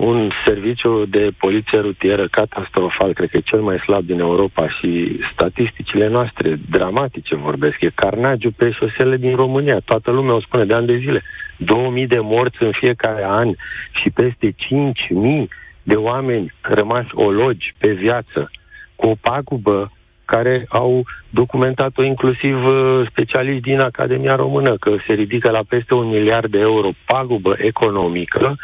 [0.00, 5.20] un serviciu de poliție rutieră catastrofal, cred că e cel mai slab din Europa și
[5.32, 7.80] statisticile noastre dramatice vorbesc.
[7.80, 9.78] E carnagiu pe șosele din România.
[9.84, 11.22] Toată lumea o spune de ani de zile.
[11.56, 13.54] 2000 de morți în fiecare an
[14.02, 15.48] și peste 5000
[15.82, 18.50] de oameni rămași ologi pe viață
[18.96, 19.92] cu o pagubă
[20.24, 26.08] care au documentat-o inclusiv uh, specialiști din Academia Română, că se ridică la peste un
[26.08, 28.56] miliard de euro pagubă economică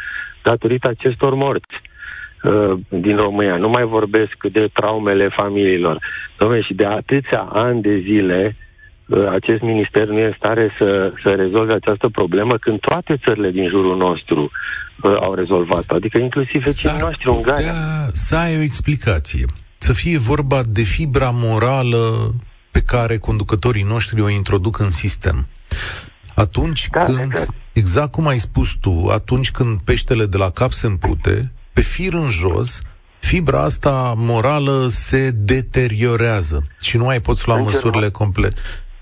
[0.51, 1.75] datorită acestor morți
[2.43, 3.55] uh, din România.
[3.57, 5.97] Nu mai vorbesc de traumele familiilor.
[6.39, 11.13] Dom'le, și de atâția ani de zile uh, acest minister nu e în stare să,
[11.23, 16.61] să rezolve această problemă când toate țările din jurul nostru uh, au rezolvat-o, adică inclusiv
[16.63, 17.73] vecinii noștri, Ungaria.
[18.11, 19.45] Să ai o explicație.
[19.77, 22.33] Să fie vorba de fibra morală
[22.71, 25.47] pe care conducătorii noștri o introduc în sistem.
[26.45, 27.49] Atunci da, când, exact.
[27.73, 32.13] exact cum ai spus tu, atunci când peștele de la cap se împute, pe fir
[32.13, 32.81] în jos,
[33.19, 38.53] fibra asta morală se deteriorează și nu mai poți lua în măsurile comple-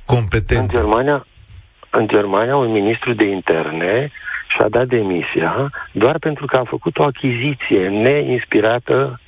[0.05, 0.77] competente.
[0.77, 1.27] În Germania,
[1.89, 4.11] în Germania, un ministru de interne
[4.55, 9.19] și-a dat demisia doar pentru că a făcut o achiziție neinspirată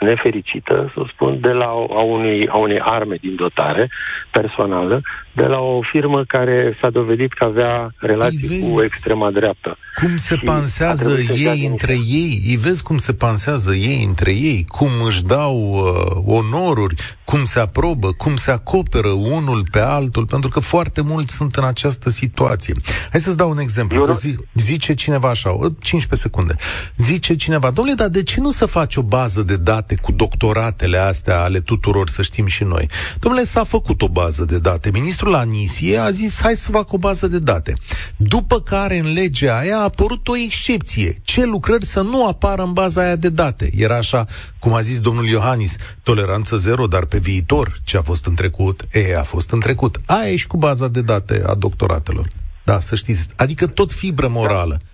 [0.00, 3.90] nefericită, să spun, de la a unei, a unei arme din dotare
[4.30, 5.02] personală,
[5.38, 9.78] de la o firmă care s-a dovedit că avea relații cu extrema dreaptă.
[9.94, 14.64] Cum se și pansează ei între ei, îi vezi cum se pansează ei între ei,
[14.68, 20.50] cum își dau uh, onoruri, cum se aprobă, cum se acoperă unul pe altul, pentru
[20.50, 22.74] că foarte mulți sunt în această situație.
[23.10, 24.06] Hai să-ți dau un exemplu.
[24.06, 24.14] Eu...
[24.14, 26.54] Zi, zice cineva așa, 15 secunde.
[26.96, 30.98] Zice cineva, domnule, dar de ce nu să faci o bază de date cu doctoratele
[30.98, 32.88] astea ale tuturor, să știm și noi?
[33.18, 34.90] Domnule, s-a făcut o bază de date.
[34.92, 37.74] Ministrul Anisie a zis, hai să fac o bază de date.
[38.16, 41.16] După care, în legea aia, a apărut o excepție.
[41.22, 43.70] Ce lucrări să nu apară în baza aia de date?
[43.76, 44.26] Era așa,
[44.58, 48.80] cum a zis domnul Iohannis, toleranță zero, dar pe viitor, ce a fost în trecut,
[48.92, 49.96] e, a fost în trecut.
[50.06, 52.26] Aia e și cu baza de date a doctoratelor.
[52.64, 53.28] Da, să știți.
[53.36, 54.76] Adică tot fibră morală.
[54.78, 54.86] Da.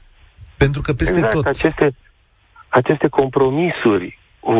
[0.57, 1.47] Pentru că peste exact, tot...
[1.47, 1.95] Aceste,
[2.69, 4.19] aceste compromisuri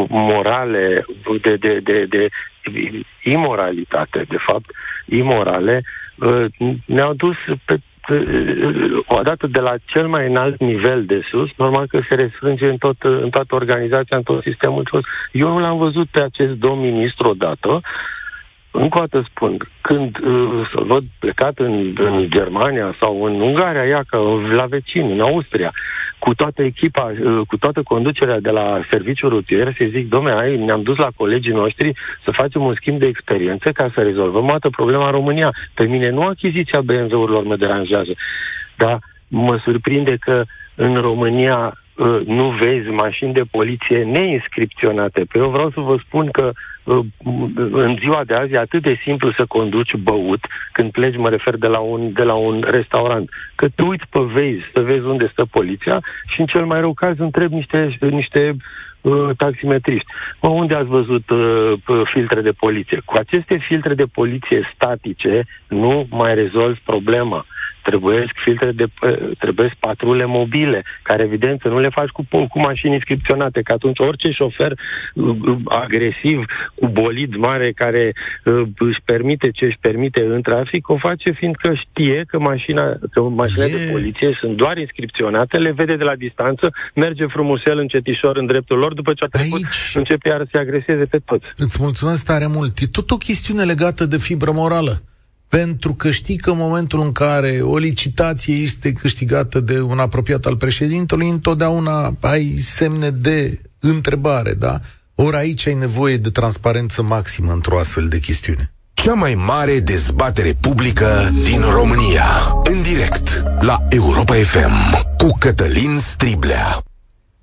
[0.09, 1.05] morale,
[1.43, 2.29] de, de, de, de
[3.23, 4.71] imoralitate, de fapt,
[5.07, 5.83] imorale,
[6.17, 6.45] uh,
[6.85, 7.81] ne-au dus pe
[9.07, 12.77] o dată de la cel mai înalt nivel de sus, normal că se restrânge în,
[12.77, 15.03] tot, în toată organizația, în tot sistemul jos.
[15.33, 17.81] Eu nu l-am văzut pe acest domn ministru odată,
[18.71, 23.85] încă o dată spun, când uh, să văd plecat în, în Germania sau în Ungaria,
[23.85, 24.19] ia că
[24.53, 25.73] la vecini, în Austria,
[26.19, 30.57] cu toată echipa, uh, cu toată conducerea de la serviciul rutier, să zic, domne, hai,
[30.57, 31.93] ne-am dus la colegii noștri
[32.25, 35.55] să facem un schimb de experiențe ca să rezolvăm toată problema în România.
[35.75, 38.13] Pe mine nu achiziția BMW-urilor mă deranjează,
[38.77, 38.99] dar
[39.29, 40.43] mă surprinde că
[40.75, 41.84] în România uh,
[42.25, 45.25] nu vezi mașini de poliție neinscripționate.
[45.33, 46.53] Păi eu vreau să vă spun că
[46.85, 47.05] uh,
[47.73, 51.57] în ziua de azi e atât de simplu să conduci băut, când pleci, mă refer
[51.57, 55.29] de la un, de la un restaurant, că tu uiți pe vezi să vezi unde
[55.33, 58.57] stă poliția și în cel mai rău caz întrebi niște, niște
[59.01, 60.07] uh, taximetriști.
[60.41, 61.73] Mă, unde ați văzut uh,
[62.13, 63.01] filtre de poliție?
[63.05, 67.47] Cu aceste filtre de poliție statice nu mai rezolvi problema
[67.89, 68.87] trebuie filtre de,
[69.39, 73.99] trebuie patrule mobile, care evident să nu le faci cu, cu mașini inscripționate, că atunci
[73.99, 76.39] orice șofer uh, uh, agresiv,
[76.75, 78.13] cu bolid mare, care
[78.45, 83.21] uh, își permite ce își permite în trafic, o face fiindcă știe că, mașina, că
[83.21, 83.81] mașinile yeah.
[83.81, 88.79] de poliție sunt doar inscripționate, le vede de la distanță, merge frumosel încetișor în dreptul
[88.79, 89.93] lor, după ce a trecut, Aici...
[89.95, 91.47] începe iar să se agreseze pe toți.
[91.57, 92.79] Îți mulțumesc tare mult.
[92.79, 95.03] E tot o chestiune legată de fibră morală
[95.57, 100.45] pentru că știi că în momentul în care o licitație este câștigată de un apropiat
[100.45, 104.81] al președintelui, întotdeauna ai semne de întrebare, da?
[105.15, 108.73] Ori aici ai nevoie de transparență maximă într-o astfel de chestiune.
[108.95, 112.27] Cea mai mare dezbatere publică din România.
[112.65, 116.83] În direct la Europa FM cu Cătălin Striblea.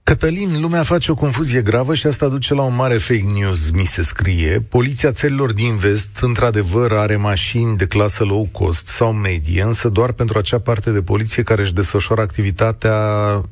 [0.03, 3.85] Cătălin, lumea face o confuzie gravă și asta duce la un mare fake news, mi
[3.85, 4.65] se scrie.
[4.69, 10.11] Poliția țărilor din vest, într-adevăr, are mașini de clasă low cost sau medie, însă doar
[10.11, 12.95] pentru acea parte de poliție care își desfășoară activitatea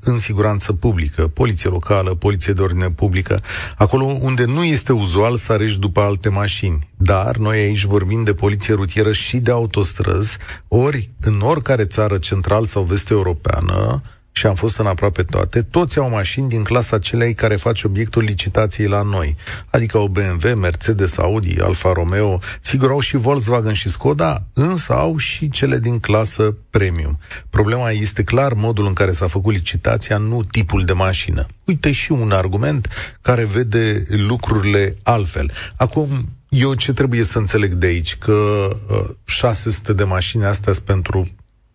[0.02, 3.42] în siguranță publică, poliție locală, poliție de ordine publică,
[3.76, 6.88] acolo unde nu este uzual să arești după alte mașini.
[6.98, 12.66] Dar noi aici vorbim de poliție rutieră și de autostrăzi, ori în oricare țară central
[12.66, 14.02] sau vest-europeană,
[14.40, 18.24] și am fost în aproape toate, toți au mașini din clasa celei care face obiectul
[18.24, 19.36] licitației la noi.
[19.70, 25.18] Adică o BMW, Mercedes, Audi, Alfa Romeo, sigur au și Volkswagen și Skoda, însă au
[25.18, 27.20] și cele din clasă premium.
[27.50, 31.46] Problema este clar modul în care s-a făcut licitația, nu tipul de mașină.
[31.64, 32.88] Uite și un argument
[33.22, 35.52] care vede lucrurile altfel.
[35.76, 38.16] Acum, eu ce trebuie să înțeleg de aici?
[38.16, 41.30] Că uh, 600 de mașini astea sunt pentru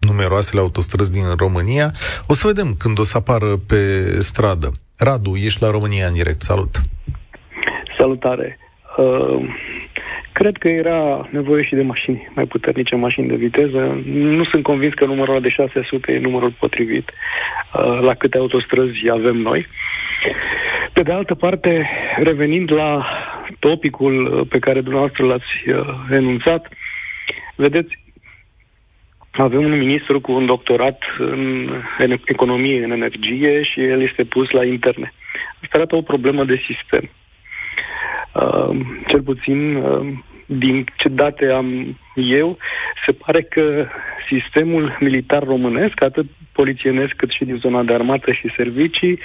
[0.06, 1.90] numeroasele autostrăzi din România.
[2.26, 3.80] O să vedem când o să apară pe
[4.20, 4.68] stradă.
[4.98, 6.40] Radu, ești la România în direct.
[6.40, 6.74] Salut!
[7.98, 8.58] Salutare!
[8.96, 9.40] Uh,
[10.32, 14.02] cred că era nevoie și de mașini mai puternice, mașini de viteză.
[14.04, 19.36] Nu sunt convins că numărul de 600 e numărul potrivit uh, la câte autostrăzi avem
[19.36, 19.66] noi.
[20.92, 21.88] Pe de altă parte,
[22.18, 23.06] revenind la
[23.58, 26.68] topicul pe care dumneavoastră l-ați uh, enunțat,
[27.56, 27.98] vedeți,
[29.42, 31.68] avem un ministru cu un doctorat în,
[31.98, 35.12] în economie, în energie și el este pus la interne.
[35.62, 37.10] Asta arată o problemă de sistem.
[38.32, 40.06] Uh, cel puțin uh,
[40.46, 42.58] din ce date am eu,
[43.06, 43.86] se pare că
[44.28, 49.18] sistemul militar românesc, atât polițienesc cât și din zona de armată și servicii,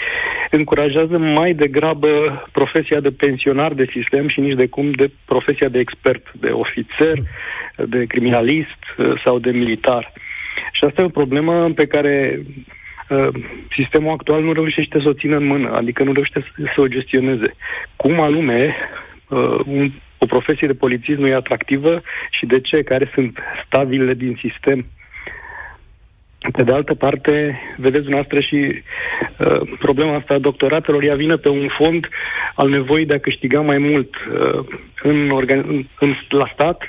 [0.52, 2.10] încurajează mai degrabă
[2.52, 7.18] profesia de pensionar de sistem și nici de cum de profesia de expert, de ofițer,
[7.88, 10.14] de criminalist uh, sau de militar.
[10.72, 12.42] Și asta e o problemă pe care
[13.10, 13.28] uh,
[13.78, 17.56] sistemul actual nu reușește să o țină în mână, adică nu reușește să o gestioneze.
[17.96, 18.76] Cum anume
[19.28, 22.82] uh, un, o profesie de polițist nu e atractivă și de ce?
[22.84, 24.86] Care sunt stabilele din sistem?
[26.52, 28.84] Pe de altă parte, vedeți dumneavoastră și
[29.38, 32.08] uh, problema asta a doctoratelor, ea vine pe un fond
[32.56, 34.66] al nevoii de a câștiga mai mult uh,
[35.02, 36.82] în, organ- în, în, la stat.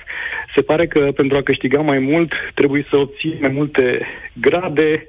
[0.55, 5.07] Se pare că pentru a câștiga mai mult trebuie să obții mai multe grade,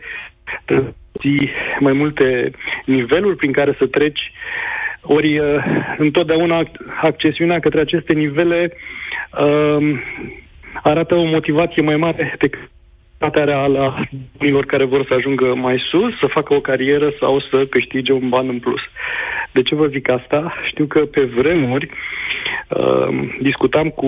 [1.79, 2.51] mai multe
[2.85, 4.31] niveluri prin care să treci.
[5.01, 5.63] Ori uh,
[5.97, 8.73] întotdeauna accesiunea către aceste nivele
[9.31, 9.99] uh,
[10.83, 12.70] arată o motivație mai mare decât
[13.29, 14.07] reală a
[14.39, 18.29] unilor care vor să ajungă mai sus, să facă o carieră sau să câștige un
[18.29, 18.81] ban în plus.
[19.51, 20.53] De ce vă zic asta?
[20.67, 21.89] Știu că pe vremuri
[22.69, 23.07] uh,
[23.41, 24.07] discutam cu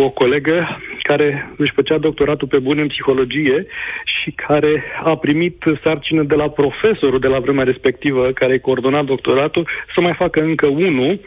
[0.00, 3.66] o colegă care își făcea doctoratul pe bun în psihologie
[4.04, 9.68] și care a primit sarcină de la profesorul de la vremea respectivă care coordona doctoratul
[9.94, 11.20] să mai facă încă unul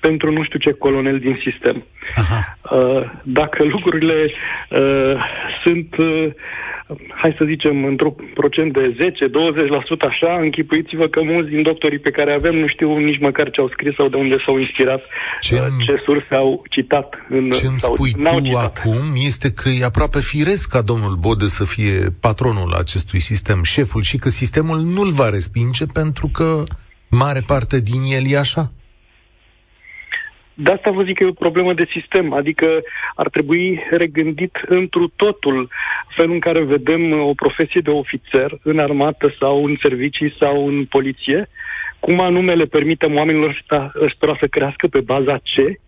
[0.00, 1.84] pentru nu știu ce colonel din sistem.
[2.14, 2.58] Aha.
[2.76, 4.30] Uh, dacă lucrurile
[4.70, 5.14] uh,
[5.64, 6.28] sunt uh,
[7.14, 12.32] hai să zicem, într-un procent de 10-20% așa, închipuiți-vă că mulți din doctorii pe care
[12.32, 15.02] avem nu știu nici măcar ce au scris sau de unde s-au inspirat,
[15.40, 17.14] ce, uh, ce surse au citat.
[17.28, 18.64] În, ce îmi sau spui tu citat.
[18.76, 24.02] acum este că e aproape firesc ca domnul Bode să fie patronul acestui sistem, șeful,
[24.02, 26.64] și că sistemul nu-l va respinge pentru că
[27.10, 28.72] mare parte din el e așa.
[30.60, 32.66] De asta vă zic că e o problemă de sistem, adică
[33.14, 35.68] ar trebui regândit întru totul
[36.16, 40.84] felul în care vedem o profesie de ofițer în armată sau în servicii sau în
[40.84, 41.48] poliție,
[42.00, 43.64] cum anume le permitem oamenilor
[44.02, 45.80] ăstora să crească pe baza ce,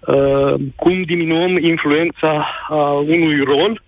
[0.00, 3.82] uh, cum diminuăm influența a unui rol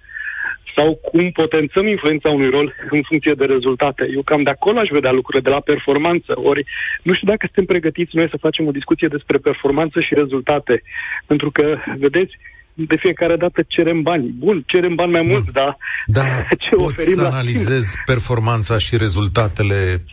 [0.76, 4.08] sau cum potențăm influența unui rol în funcție de rezultate.
[4.14, 6.32] Eu cam de acolo aș vedea lucrurile, de la performanță.
[6.50, 6.64] Ori
[7.02, 10.82] nu știu dacă suntem pregătiți noi să facem o discuție despre performanță și rezultate.
[11.26, 12.32] Pentru că, vedeți,
[12.72, 14.26] de fiecare dată cerem bani.
[14.38, 16.22] Bun, cerem bani mai mult, dar da,
[16.64, 20.04] ce oferim să analizez la performanța și rezultatele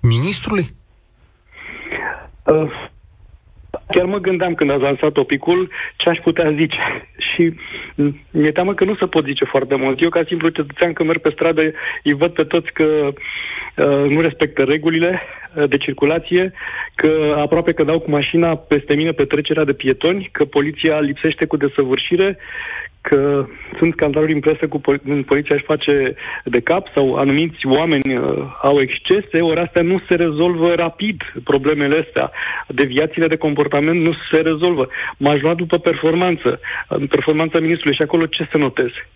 [0.00, 0.66] ministrului?
[2.44, 2.88] Uh,
[3.90, 6.78] chiar mă gândeam când ați lansat topicul ce aș putea zice.
[7.28, 7.54] Și
[8.30, 10.02] mi-e teamă că nu se pot zice foarte mult.
[10.02, 11.62] Eu, ca simplu cetățean, când merg pe stradă,
[12.02, 16.52] îi văd pe toți că uh, nu respectă regulile uh, de circulație,
[16.94, 21.46] că aproape că dau cu mașina peste mine pe trecerea de pietoni, că poliția lipsește
[21.46, 22.38] cu desăvârșire,
[23.00, 23.46] că
[23.78, 28.24] sunt scandaluri în presă cu pol- poliția își face de cap sau anumiți oameni uh,
[28.62, 32.30] au excese, ori astea nu se rezolvă rapid, problemele astea.
[32.66, 34.88] Deviațiile de comportament nu se rezolvă.
[35.16, 36.60] M-aș lua după performanță,
[37.08, 39.08] performanța ministrului și acolo ce să noteze?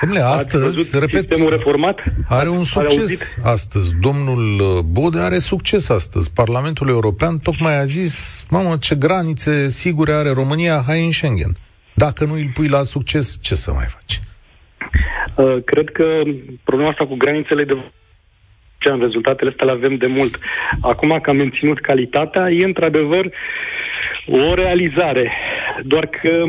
[0.00, 2.02] Domnule, astăzi, repet, reformat?
[2.28, 3.96] are un succes astăzi.
[4.00, 6.32] Domnul uh, Bode are succes astăzi.
[6.32, 11.52] Parlamentul European tocmai a zis, mamă, ce granițe sigure are România, hai în Schengen.
[11.94, 14.20] Dacă nu îl pui la succes, ce să mai faci?
[15.34, 16.04] Uh, cred că
[16.64, 17.74] problema asta cu granițele de
[18.78, 20.38] ce în rezultatele astea le avem de mult.
[20.80, 23.30] Acum că am menținut calitatea, e într-adevăr
[24.26, 25.32] o realizare.
[25.82, 26.44] Doar că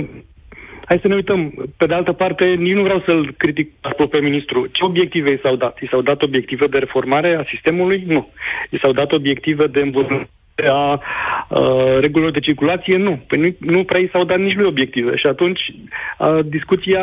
[0.89, 1.53] Hai să ne uităm.
[1.77, 3.71] Pe de altă parte, nici nu vreau să-l critic
[4.09, 4.67] pe ministru.
[4.71, 5.77] Ce obiective i s-au dat?
[5.81, 8.03] I s-au dat obiective de reformare a sistemului?
[8.07, 8.31] Nu.
[8.69, 13.23] I s-au dat obiective de îmbunătățire a uh, regulilor de circulație, nu.
[13.27, 15.15] Păi nu, nu prea i s-au dat nici lui obiective.
[15.15, 17.01] Și atunci uh, discuția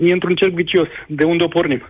[0.00, 0.88] e într-un cerc vicios.
[1.08, 1.82] De unde o pornim?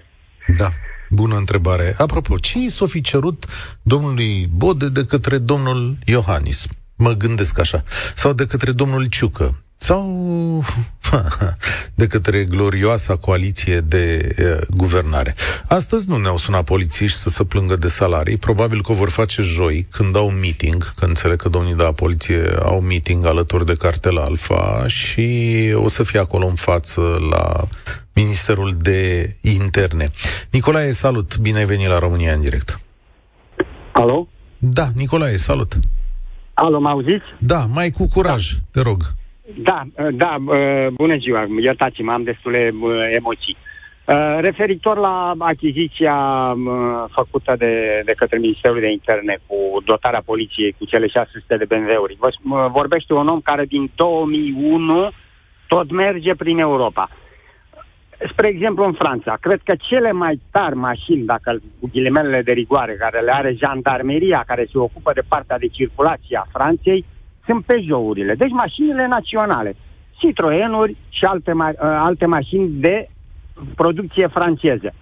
[0.58, 0.68] Da.
[1.10, 1.94] Bună întrebare.
[1.98, 3.44] Apropo, ce i s-o fi cerut
[3.82, 6.66] domnului Bode de către domnul Iohannis?
[6.96, 7.82] Mă gândesc așa.
[8.14, 9.65] Sau de către domnul Ciucă?
[9.76, 10.62] Sau
[11.94, 15.34] de către glorioasa coaliție de uh, guvernare.
[15.68, 19.42] Astăzi nu ne-au sunat polițiști să se plângă de salarii, probabil că o vor face
[19.42, 23.74] joi, când au meeting, când înțeleg că domnii de la poliție au meeting alături de
[23.74, 25.28] cartel Alfa și
[25.74, 27.64] o să fie acolo în față la
[28.12, 30.10] Ministerul de Interne.
[30.50, 31.38] Nicolae, salut!
[31.38, 32.80] Bine ai venit la România în direct!
[33.92, 34.28] Alo?
[34.58, 35.78] Da, Nicolae, salut!
[36.54, 37.24] Alo, mă auziți?
[37.38, 38.58] Da, mai cu curaj, da.
[38.70, 39.02] te rog.
[39.54, 39.82] Da,
[40.12, 40.36] da,
[40.92, 42.72] bună ziua, iertați-mă, am destule
[43.10, 43.56] emoții.
[44.40, 46.16] Referitor la achiziția
[47.10, 52.18] făcută de, de către Ministerul de Interne cu dotarea poliției cu cele 600 de BMW-uri,
[52.70, 55.10] vorbește un om care din 2001
[55.68, 57.08] tot merge prin Europa.
[58.30, 62.96] Spre exemplu, în Franța, cred că cele mai tari mașini, dacă cu ghilimelele de rigoare,
[62.98, 67.04] care le are jandarmeria, care se ocupă de partea de circulație a Franței,
[67.46, 68.34] sunt Peugeot-urile.
[68.34, 69.76] Deci mașinile naționale.
[70.18, 73.08] Citroenuri și alte, ma- ă, alte mașini de
[73.74, 74.92] producție franceză.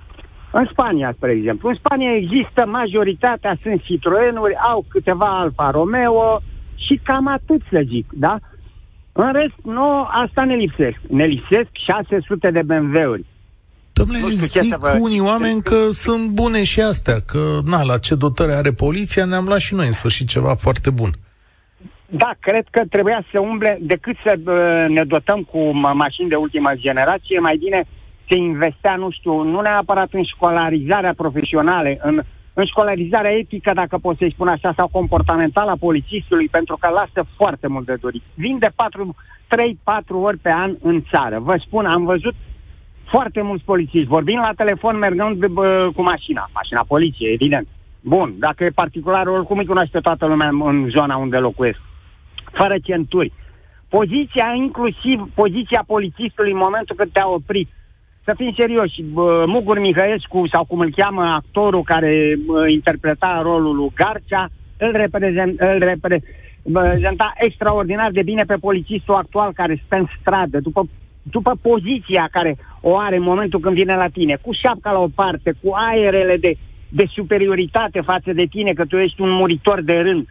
[0.53, 1.69] În Spania, spre exemplu.
[1.69, 6.43] În Spania există majoritatea, sunt Citroenuri, au câteva Alfa Romeo
[6.75, 8.39] și cam atât să zic, da?
[9.13, 10.97] În rest, nu, asta ne lipsesc.
[11.09, 13.25] Ne lipsesc 600 de BMW-uri.
[13.93, 14.99] Domnule, zic vă...
[15.01, 19.45] unii oameni că sunt bune și astea, că na, la ce dotare are poliția, ne-am
[19.45, 21.11] luat și noi în sfârșit ceva foarte bun.
[22.17, 26.75] Da, cred că trebuia să umble, decât să uh, ne dotăm cu mașini de ultima
[26.75, 27.85] generație, mai bine
[28.29, 32.21] se investea, nu știu, nu neapărat în școlarizarea profesională, în,
[32.53, 37.29] în școlarizarea etică, dacă pot să-i spun așa, sau comportamentală a polițistului, pentru că lasă
[37.37, 38.23] foarte mult de dorit.
[38.35, 38.73] Vin de 3-4
[40.09, 41.39] ori pe an în țară.
[41.39, 42.35] Vă spun, am văzut
[43.05, 47.67] foarte mulți polițiști, vorbind la telefon, mergând de, bă, cu mașina, mașina poliției, evident.
[48.01, 51.81] Bun, dacă e particular, oricum îi cunoaște toată lumea în zona unde locuiesc.
[52.55, 53.33] Fără centuri.
[53.89, 57.69] Poziția, inclusiv poziția polițistului în momentul când te-a oprit,
[58.25, 59.03] să fim serioși,
[59.47, 62.35] Mugur Mihăescu, sau cum îl cheamă actorul care
[62.67, 69.83] interpreta rolul lui Garcea, îl, reprezent, îl reprezenta extraordinar de bine pe polițistul actual care
[69.87, 70.89] stă în stradă, după,
[71.23, 75.09] după poziția care o are în momentul când vine la tine, cu șapca la o
[75.15, 76.55] parte, cu aerele de,
[76.89, 80.27] de superioritate față de tine, că tu ești un muritor de rând.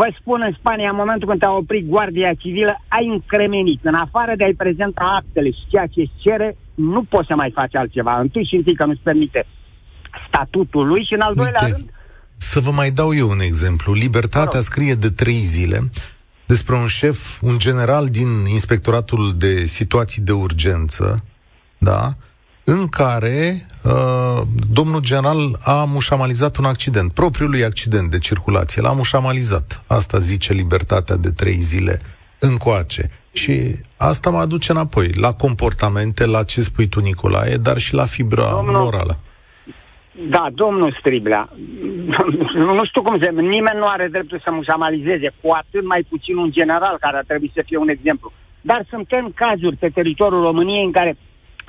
[0.00, 3.80] Vă spun, în Spania, în momentul când te-a oprit Guardia Civilă, ai încremenit.
[3.82, 7.50] În afară de a-i prezenta actele și ceea ce îți cere, nu poți să mai
[7.54, 8.20] faci altceva.
[8.20, 9.46] Întâi și întâi că nu-ți permite
[10.28, 11.90] statutul lui și în al doilea Uite, rând...
[12.36, 13.92] Să vă mai dau eu un exemplu.
[13.92, 15.90] Libertatea scrie de trei zile
[16.46, 21.24] despre un șef, un general din Inspectoratul de Situații de Urgență,
[21.78, 22.14] da,
[22.64, 24.42] în care uh,
[24.72, 29.84] domnul general a mușamalizat un accident, propriului accident de circulație, l-a mușamalizat.
[29.86, 32.00] Asta zice libertatea de trei zile
[32.38, 33.10] încoace.
[33.32, 38.04] Și asta mă aduce înapoi, la comportamente, la ce spui tu, Nicolae, dar și la
[38.04, 39.18] fibra domnul, morală.
[40.28, 41.48] Da, domnul Striblea,
[42.78, 43.30] nu știu cum se...
[43.30, 47.50] Nimeni nu are dreptul să mușamalizeze, cu atât mai puțin un general care ar trebui
[47.54, 48.32] să fie un exemplu.
[48.60, 51.16] Dar suntem cazuri pe teritoriul României în care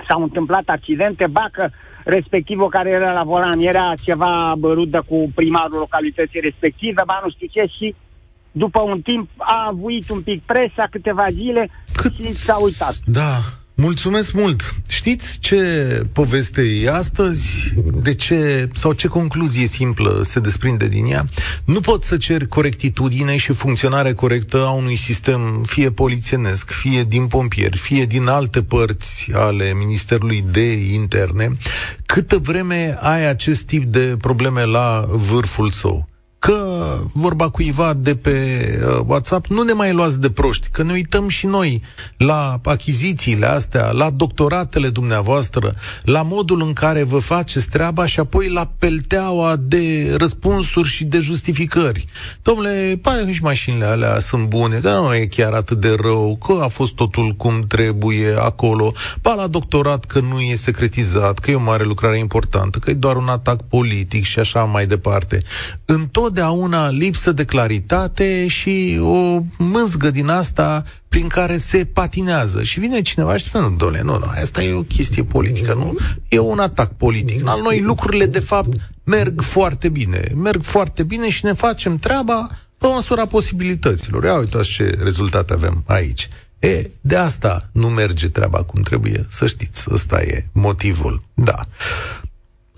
[0.08, 1.70] s-au întâmplat accidente, ba că
[2.04, 7.48] respectivul care era la volan era ceva rudă cu primarul localității respective, ba nu știu
[7.52, 7.96] ce, și
[8.52, 12.14] după un timp a avuit un pic presa câteva zile Cât...
[12.14, 12.96] și s-a uitat.
[13.06, 13.38] Da,
[13.78, 14.76] Mulțumesc mult!
[14.88, 17.74] Știți ce poveste e astăzi?
[18.02, 21.26] De ce, sau ce concluzie simplă se desprinde din ea?
[21.66, 27.28] Nu pot să cer corectitudine și funcționare corectă a unui sistem, fie polițienesc, fie din
[27.28, 31.52] pompieri, fie din alte părți ale Ministerului de Interne,
[32.06, 36.08] câtă vreme ai acest tip de probleme la vârful său
[36.46, 38.38] că vorba cuiva de pe
[38.88, 41.82] uh, WhatsApp, nu ne mai luați de proști, că ne uităm și noi
[42.18, 48.50] la achizițiile astea, la doctoratele dumneavoastră, la modul în care vă faceți treaba și apoi
[48.50, 52.06] la pelteaua de răspunsuri și de justificări.
[52.42, 56.60] Domnule, pai și mașinile alea sunt bune, dar nu e chiar atât de rău, că
[56.62, 61.56] a fost totul cum trebuie acolo, ba la doctorat că nu e secretizat, că e
[61.56, 65.42] o mare lucrare importantă, că e doar un atac politic și așa mai departe.
[65.86, 72.64] În tot întotdeauna lipsă de claritate și o mânzgă din asta prin care se patinează.
[72.64, 75.96] Și vine cineva și spune, nu, dole, nu, nu, asta e o chestie politică, nu?
[76.28, 77.48] E un atac politic.
[77.48, 80.32] Al noi lucrurile, de fapt, merg foarte bine.
[80.36, 84.24] Merg foarte bine și ne facem treaba pe măsura posibilităților.
[84.24, 86.30] Ia uitați ce rezultate avem aici.
[86.60, 89.86] E, de asta nu merge treaba cum trebuie, să știți.
[89.92, 91.24] Ăsta e motivul.
[91.34, 91.58] Da.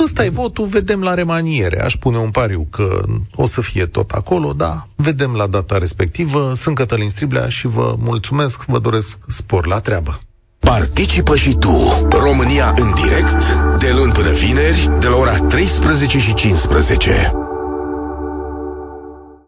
[0.03, 1.81] Ăsta e votul, vedem la remaniere.
[1.81, 3.03] Aș pune un pariu că
[3.35, 6.53] o să fie tot acolo, da, vedem la data respectivă.
[6.55, 10.19] Sunt Cătălin Striblea și vă mulțumesc, vă doresc spor la treabă.
[10.59, 16.33] Participă și tu, România în direct, de luni până vineri, de la ora 13 și
[16.33, 17.46] 15.